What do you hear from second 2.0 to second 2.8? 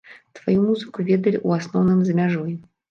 за мяжой.